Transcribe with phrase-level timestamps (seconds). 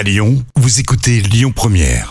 [0.00, 2.08] À Lyon, vous écoutez Lyon Première.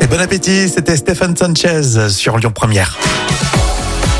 [0.00, 2.98] Et bon appétit, c'était Stéphane Sanchez sur Lyon Première.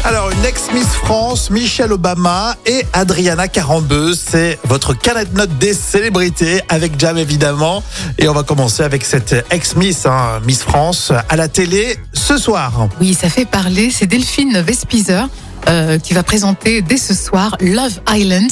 [0.04, 6.60] Alors, une ex-Miss France, Michelle Obama et Adriana Carambeu, c'est votre canette note des célébrités
[6.68, 7.82] avec Jam évidemment.
[8.18, 12.88] Et on va commencer avec cette ex-Miss, hein, Miss France, à la télé ce soir.
[13.00, 13.90] Oui, ça fait parler.
[13.90, 15.28] C'est Delphine Vespizer
[15.68, 18.50] euh, qui va présenter dès ce soir Love Island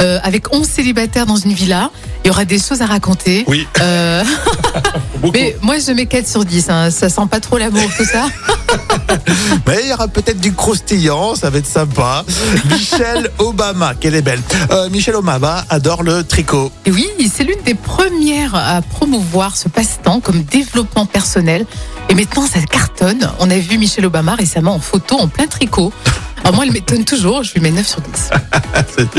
[0.00, 1.90] euh, avec 11 célibataires dans une villa.
[2.24, 3.44] Il y aura des choses à raconter.
[3.48, 3.66] Oui.
[3.80, 4.22] Euh,
[5.32, 6.70] mais moi, je mets 4 sur 10.
[6.70, 6.90] hein.
[6.90, 8.26] Ça sent pas trop l'amour, tout ça.
[9.66, 12.24] Mais il y aura peut-être du croustillant, ça va être sympa.
[12.70, 14.40] Michelle Obama, qu'elle est belle.
[14.70, 16.70] Euh, Michelle Obama adore le tricot.
[16.86, 21.66] Et oui, c'est l'une des premières à promouvoir ce passe-temps comme développement personnel.
[22.08, 23.30] Et maintenant, ça cartonne.
[23.40, 25.92] On a vu Michelle Obama récemment en photo en plein tricot.
[26.42, 27.42] Alors moi, elle m'étonne toujours.
[27.42, 28.30] Je lui mets 9 sur 10.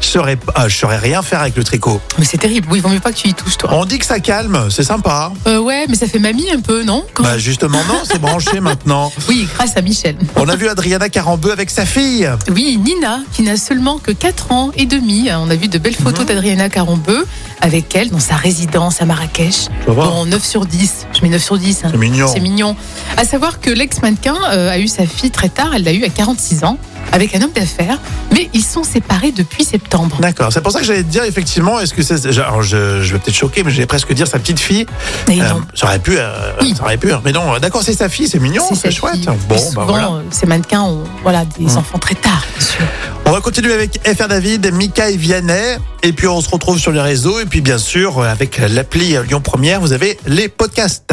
[0.00, 2.00] Je saurais, ah, je saurais rien faire avec le tricot.
[2.18, 2.68] Mais c'est terrible.
[2.70, 3.70] Oui, il vaut mieux pas que tu y touches, toi.
[3.72, 5.32] On dit que ça calme, c'est sympa.
[5.46, 8.60] Euh, ouais, mais ça fait mamie un peu, non Quand- Bah justement non, c'est branché
[8.60, 9.12] maintenant.
[9.28, 10.16] Oui, grâce à Michel.
[10.36, 12.28] On a vu Adriana Carambeu avec sa fille.
[12.52, 15.28] Oui, Nina, qui n'a seulement que 4 ans et demi.
[15.32, 16.04] On a vu de belles Mhm.
[16.06, 17.26] photos d'Adriana Carambeu
[17.60, 19.54] avec elle dans sa résidence à Marrakech.
[19.54, 20.04] Ça va.
[20.06, 21.06] Bon, 9 sur 10.
[21.16, 21.82] Je mets 9 sur 10.
[21.84, 21.88] hein.
[21.92, 22.28] C'est mignon.
[22.32, 22.76] C'est mignon.
[23.16, 25.70] À savoir que l'ex-mannequin euh, a eu sa fille très tard.
[25.74, 26.78] Elle l'a eu à 46 ans
[27.12, 27.98] avec un homme d'affaires.
[28.32, 30.16] Mais ils sont séparés depuis septembre.
[30.20, 32.26] D'accord, c'est pour ça que j'allais te dire effectivement, est-ce que c'est.
[32.38, 34.86] Alors je, je vais peut-être choquer, mais j'allais presque dire sa petite fille.
[35.30, 35.62] Et Euh, non.
[35.74, 36.74] ça aurait pu, euh, Oui.
[36.76, 37.10] ça aurait pu.
[37.24, 39.14] Mais non, d'accord, c'est sa fille, c'est mignon, C'est chouette.
[39.14, 39.26] fille.
[39.26, 40.06] Bon, bah souvent, voilà.
[40.08, 41.76] euh, ces mannequins ont voilà, des Mm.
[41.78, 42.84] enfants très tard, bien sûr.
[43.26, 45.76] On va continuer avec FR David, Mika et Vianney.
[46.02, 47.38] Et puis on se retrouve sur les réseaux.
[47.40, 51.12] Et puis bien sûr, avec l'appli Lyon Première, vous avez les podcasts.